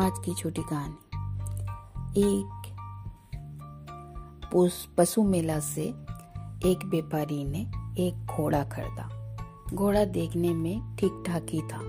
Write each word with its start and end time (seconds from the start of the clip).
आज 0.00 0.12
की 0.24 0.34
छोटी 0.34 0.62
कहानी। 0.62 0.96
एक 2.20 2.76
पशु 4.98 5.22
मेला 5.22 5.60
से 5.60 5.82
एक 6.64 6.80
व्यापारी 6.84 7.44
ने 7.44 7.58
एक 8.02 8.26
घोड़ा 8.26 8.64
खरीदा। 8.64 9.36
घोड़ा 9.74 10.04
देखने 10.04 10.54
में 10.54 10.96
ठीक 10.96 11.24
ठाक 11.26 11.46
ही 11.50 11.62
था। 11.62 11.80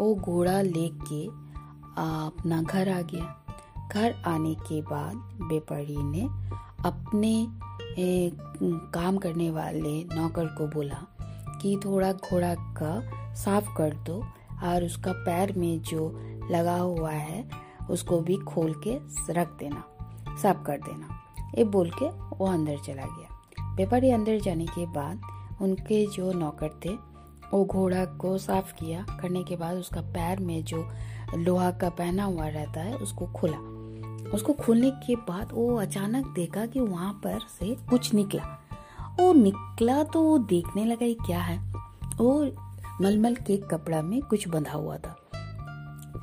वो 0.00 0.14
घोड़ा 0.14 0.62
लेके 0.62 1.26
अपना 1.26 2.62
घर 2.62 2.88
आ 2.88 3.00
गया। 3.00 3.44
घर 3.92 4.22
आने 4.26 4.54
के 4.54 4.82
बाद 4.82 5.38
व्यापारी 5.42 5.96
ने 5.96 6.22
अपने 6.84 7.48
ए, 8.02 8.32
काम 8.94 9.16
करने 9.16 9.50
वाले 9.50 10.04
नौकर 10.04 10.46
को 10.46 10.66
बोला 10.66 11.06
कि 11.62 11.80
थोड़ा 11.84 12.12
घोड़ा 12.12 12.54
का 12.54 12.92
साफ़ 13.34 13.76
कर 13.76 13.94
दो 13.94 14.24
और 14.64 14.84
उसका 14.84 15.12
पैर 15.12 15.52
में 15.58 15.82
जो 15.82 16.28
लगा 16.52 16.78
हुआ 16.78 17.10
है, 17.10 17.50
उसको 17.90 18.20
भी 18.20 18.36
खोल 18.36 18.82
के 18.86 18.98
रख 19.32 19.48
देना, 19.58 19.84
साफ़ 20.42 20.62
कर 20.62 20.78
देना। 20.78 21.18
ये 21.58 21.64
बोल 21.64 21.90
के 21.90 22.08
वो 22.08 22.46
अंदर 22.46 22.78
चला 22.78 23.02
गया। 23.02 23.74
व्यापारी 23.74 24.10
अंदर 24.10 24.40
जाने 24.40 24.66
के 24.66 24.86
बाद 24.86 25.20
उनके 25.62 26.06
जो 26.06 26.32
नौकर 26.32 26.80
थे, 26.84 26.90
वो 27.54 27.64
घोड़ा 27.64 28.04
को 28.04 28.38
साफ़ 28.38 28.74
किया। 28.74 29.06
करने 29.20 29.42
के 29.42 29.56
बाद 29.56 29.76
उसका 29.76 30.00
पैर 30.00 30.38
में 30.40 30.64
जो 30.64 30.88
लोहा 31.36 31.70
का 31.70 31.90
पहना 31.90 32.24
हुआ 32.24 32.48
रहता 32.48 32.80
है, 32.80 32.96
उसको 32.96 33.26
खोला। 33.26 33.58
उसको 34.30 34.52
खोलने 34.52 34.90
के 34.90 35.16
बाद 35.16 35.48
वो 35.52 35.76
अचानक 35.76 36.26
देखा 36.26 36.66
कि 36.66 36.80
वहाँ 36.80 37.12
पर 37.24 37.38
से 37.40 37.76
कुछ 37.90 38.14
निकला। 38.14 38.64
वो 39.20 39.32
निकला 39.32 40.02
तो 40.02 40.22
वो 40.22 40.38
देखने 40.38 40.84
लगा 40.84 41.04
ये 41.04 41.14
क्या 41.14 41.40
है। 41.40 41.72
वो 42.16 42.44
मलमल 43.00 43.34
के 43.34 43.56
कपड़ा 43.56 44.02
में 44.02 44.22
कुछ 44.22 44.48
बंधा 44.48 44.72
हुआ 44.72 44.96
था। 44.96 45.16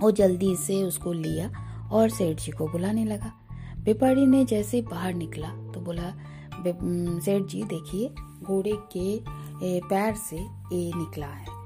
वो 0.02 0.12
जल्दी 0.12 0.56
से 0.58 0.82
उसको 0.84 1.14
लिया 1.14 1.50
और 1.92 2.10
सेठ 2.10 2.42
जी 2.42 2.52
को 2.52 2.68
बुलाने 2.68 3.06
लगा। 3.06 3.32
व्यापारी 3.80 4.26
ने 4.26 4.44
जैसे 4.46 4.82
बाहर 4.82 5.14
निकला 5.14 5.48
तो 5.74 5.80
बोला 5.82 6.14
सेठ 6.62 7.44
जी, 7.44 7.64
देखिए, 7.64 8.10
घोड़े 8.44 8.74
के 8.96 9.80
पैर 9.88 10.16
से 10.18 10.38
ये 10.38 10.92
निकला 10.96 11.28
है। 11.28 11.58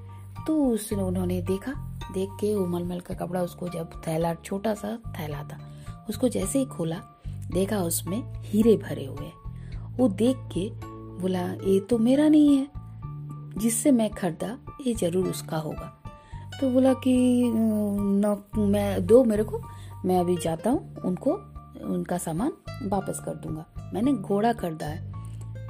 तो 0.45 0.56
उसने 0.66 1.02
उन्होंने 1.04 1.42
देखा, 1.42 1.72
देख 2.14 2.30
के 2.39 2.54
वो 2.56 2.66
मलमल 2.67 3.00
का 3.00 3.14
कपड़ा 3.16 3.42
उसको 3.42 3.67
जब 3.70 4.02
थैला, 4.08 4.34
छोटा 4.36 4.73
सा 4.73 4.98
थैला 5.09 5.44
था, 5.44 5.58
उसको 6.09 6.28
जैसे 6.30 6.59
ही 6.59 6.66
खोला, 6.67 7.00
देखा 7.52 7.80
उसमें 7.81 8.22
हीरे 8.42 8.76
भरे 8.78 9.06
हुए 9.06 9.31
वो 9.98 10.08
देख 10.09 10.38
के 10.54 10.70
बोला, 11.22 11.42
ये 11.42 11.80
तो 11.80 11.98
मेरा 12.00 12.28
नहीं 12.28 12.58
है, 12.58 12.67
जिससे 13.58 13.92
मैं 13.92 14.09
खरीदा, 14.11 14.58
ये 14.81 14.94
ज़रूर 14.95 15.28
उसका 15.28 15.58
होगा। 15.58 16.03
तो 16.62 16.70
बोला 16.70 16.94
कि 16.94 17.44
मैं, 18.58 19.06
दो 19.06 19.23
मेरे 19.23 19.44
को, 19.44 19.59
मैं 20.06 20.20
अभी 20.20 20.38
जाता 20.38 20.70
हूँ, 20.70 20.95
उनको, 20.95 21.32
उनका 21.86 22.18
सामान 22.18 22.52
वापस 22.84 23.22
कर 23.26 23.36
दूँगा। 23.36 23.66
मैंने 23.94 24.14
घोड़ा 24.14 24.54
खरीदा 24.54 24.86
है। 24.86 25.12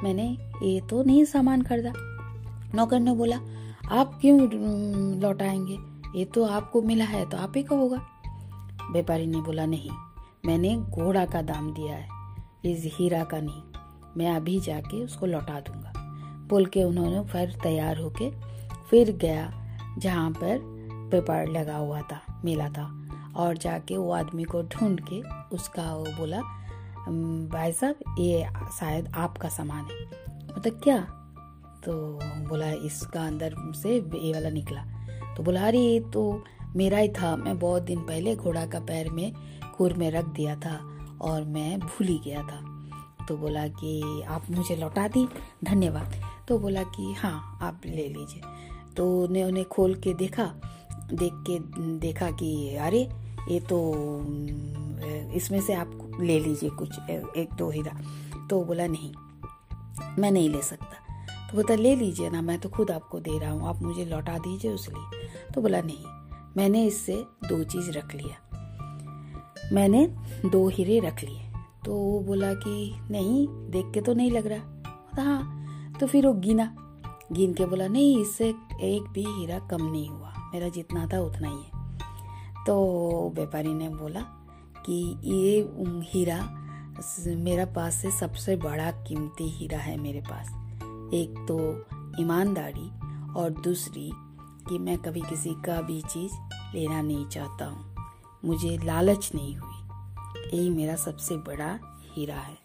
मैंने 0.04 0.38
ये 0.64 0.82
तो 0.82 1.04
नहीं 1.04 1.26
सामान 1.26 1.62
खरीदा। 1.62 1.94
नौकर 2.76 3.00
ने 3.00 3.14
बोला, 3.14 3.40
आप 3.92 4.18
क्यों 4.22 4.40
लौटाएँगे? 5.20 5.78
ये 6.16 6.26
तो 6.26 6.46
आपको 6.46 6.82
मिला 6.82 7.06
है 7.06 7.30
तो 7.30 7.38
आप 7.38 7.54
ही 7.56 7.64
का 7.64 7.76
होगा। 7.76 7.98
व्यापारी 8.92 9.26
ने 9.26 9.42
बोला, 9.42 9.66
नहीं, 9.66 9.90
मैंने 10.46 10.76
घोड़ा 10.76 11.26
का 11.26 11.42
दाम 11.42 11.74
दिया 11.74 11.96
है, 11.96 12.08
इस 12.66 12.94
हीरा 12.98 13.24
का 13.24 13.40
नहीं। 13.40 13.62
मैं 14.18 14.36
अभी 14.36 14.60
जाके 14.60 15.04
उसको 15.04 15.26
लौटा 15.26 15.60
दूँगा। 15.60 15.94
बोल 16.50 16.66
के 16.66 16.84
उन्होंने 16.84 17.24
फिर 17.24 17.58
तैयार 17.64 17.98
होके 17.98 18.32
फिर 18.90 19.12
गया 19.12 19.63
जहाँ 19.98 20.32
पर 20.32 20.60
पेपर 21.12 21.48
लगा 21.48 21.78
हुआ 21.78 22.02
था, 22.02 22.42
मेला 22.46 22.70
था। 22.70 23.00
और 23.36 23.58
जाके 23.58 23.98
वो 23.98 24.12
आदमी 24.12 24.44
को 24.44 24.62
ढूंढ 24.62 25.00
के 25.00 25.22
उसका 25.56 25.96
वो 25.96 26.04
बोला 26.04 26.42
भाई 27.52 27.72
साहब, 27.72 27.96
ये 28.20 28.48
शायद 28.80 29.08
आपका 29.16 29.50
सामान 29.50 29.86
है। 29.86 30.06
मतलब 30.58 30.82
क्या? 30.84 31.00
तो 31.86 32.20
बोला, 32.24 32.72
इसका 32.72 33.28
अंदर 33.28 33.56
से 33.60 33.96
ये 34.16 34.34
वाला 34.34 34.50
निकला। 34.50 34.82
तो 35.38 35.44
बोला, 35.44 35.68
अरे, 35.68 35.80
ये 35.80 36.00
तो 36.00 36.44
मेरा 36.76 36.98
ही 36.98 37.10
था। 37.10 37.36
मैं 37.36 37.60
बहुत 37.60 37.84
दिन 37.84 38.00
पहले 38.00 38.36
घोड़ा 38.36 38.66
का 38.66 38.80
पैर 38.80 39.10
में 39.10 39.34
कुर 39.78 39.94
में 39.94 40.12
रख 40.12 40.26
दिया 40.26 40.56
था 40.56 40.98
और 41.22 41.44
मैं 41.44 41.80
भूल 41.80 42.08
ही 42.08 42.22
गया 42.26 42.44
था। 42.44 42.90
तो 43.28 43.38
बोला 43.38 43.68
कि, 43.68 44.22
आप 44.22 44.44
मुझे 44.52 44.76
लौटा 44.76 45.08
दी, 45.08 45.30
धन्यवाद। 45.64 46.12
तो 46.48 46.60
बोला 46.60 46.84
कि 46.84 47.14
हाँ 47.14 47.60
आप 47.62 47.82
ले 47.86 48.08
लीजिए। 48.08 48.42
तो 48.98 49.24
उन्हें 49.24 49.44
उन्हें 49.44 49.66
खोल 49.66 49.96
के 49.96 50.14
देखा, 50.14 50.46
देख 51.14 51.32
के, 51.34 51.60
देखा 52.00 52.32
कि 52.32 52.76
अरे, 52.76 53.10
ये 53.52 53.60
तो 53.60 53.94
इसमें 55.34 55.62
से 55.62 55.74
आप 55.74 56.18
ले 56.20 56.40
लीजिए 56.40 56.70
कुछ 56.70 57.00
एक 57.10 57.50
दो 57.58 57.70
हीरा। 57.70 58.02
तो 58.50 58.64
बोला, 58.64 58.88
नहीं, 58.88 59.14
मैं 60.20 60.32
नहीं 60.32 60.50
ले 60.50 60.62
सकता। 60.62 61.04
तो 61.52 61.58
बोला 61.58 61.76
ले 61.76 61.96
लीजिए 61.96 62.30
ना, 62.30 62.42
मैं 62.42 62.60
तो 62.60 62.70
खुद 62.70 62.92
आपको 62.92 63.20
दे 63.20 63.40
रहा 63.40 63.52
हूँ, 63.52 63.68
आप 63.68 63.82
मुझे 63.82 64.06
लौटा 64.06 64.38
दीजिए 64.38 64.72
उसलिए 64.72 65.28
तो 65.54 65.62
बोला, 65.62 65.82
नहीं, 65.82 66.04
मैंने 66.58 66.86
इससे 66.86 67.24
दो 67.50 67.64
चीज़ 67.64 67.92
रख 67.92 68.16
लिया। 68.16 68.50
मैंने 69.74 70.08
दो 70.46 70.70
हीरे 70.70 71.00
रख 71.00 71.24
लिए। 71.24 71.40
तो 71.86 71.96
वो 71.96 72.20
बोला 72.20 72.54
कि, 72.54 72.96
नहीं, 73.12 73.48
देख 73.48 73.86
के 73.94 74.02
तो 74.02 74.14
नहीं 74.14 74.32
लग 74.32 74.48
रहा। 74.48 74.84
हाँ। 75.14 75.64
तो 76.00 76.08
फिर 76.08 76.28
वो 76.28 76.34
गिना। 76.34 76.76
गिन 77.32 77.54
के 77.54 77.66
बोला, 77.66 77.88
नहीं, 77.88 78.22
इससे 78.22 78.50
एक 78.82 79.06
भी 79.12 79.26
हीरा 79.28 79.60
कम 79.60 79.92
नहीं 79.92 80.10
हुआ। 80.10 80.34
मेरा 80.54 80.70
जितना 80.70 81.08
था 81.14 81.20
उतना 81.20 81.48
ही 81.48 81.64
है। 81.64 81.98
तो 82.66 83.32
व्यापारी 83.36 83.74
ने 83.74 83.90
बोला 83.90 84.22
कि 84.86 85.18
ये 85.24 85.70
हीरा 85.80 86.60
मेरा 87.28 87.66
पास 87.66 87.94
से 87.94 88.12
सबसे 88.12 88.56
बड़ा 88.56 88.92
कीमती 88.92 89.50
हीरा 89.50 89.78
है 89.78 89.98
मेरे 89.98 90.22
पास। 90.22 90.48
एक 91.14 91.46
तो 91.48 91.86
ईमानदारी 92.22 92.90
और 93.40 93.50
दूसरी 93.50 94.12
कि 94.70 94.80
मैं 94.80 94.98
कभी 94.98 95.22
किसी 95.22 95.50
का 95.50 95.82
भी 95.82 96.02
चीज़ 96.02 96.34
लेना 96.76 97.02
नहीं 97.02 97.26
चाहता 97.26 97.66
हूँ। 97.66 97.96
मुझे 98.46 98.80
लालच 98.84 99.32
नहीं 99.36 99.56
हुई। 99.56 99.90
यही 100.58 100.70
मेरा 100.70 100.96
सबसे 100.96 101.38
बड़ा 101.38 101.80
हीरा 102.14 102.36
है। 102.36 102.58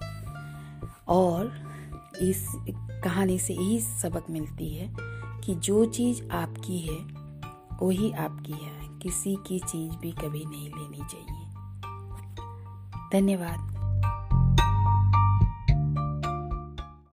और 1.08 1.67
इस 2.22 2.48
कहानी 3.04 3.38
से 3.38 3.54
यही 3.54 3.80
सबक 3.80 4.26
मिलती 4.30 4.68
है 4.68 4.96
कि 5.44 5.54
जो 5.54 5.84
चीज़ 5.84 6.28
आपकी 6.28 6.78
है, 6.78 6.98
वही 7.82 8.12
आपकी 8.12 8.52
है। 8.52 8.98
किसी 8.98 9.36
की 9.46 9.58
चीज़ 9.58 9.92
भी 9.92 10.12
कभी 10.12 10.44
नहीं 10.44 10.68
लेनी 10.68 10.98
चाहिए। 10.98 11.44
धन्यवाद। 13.12 13.77